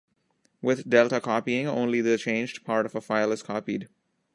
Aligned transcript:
With 0.63 0.89
delta 0.89 1.21
copying, 1.21 1.67
only 1.67 2.01
the 2.01 2.17
changed 2.17 2.63
part 2.65 2.87
of 2.87 2.95
a 2.95 3.01
file 3.01 3.31
is 3.31 3.43
copied. 3.43 3.87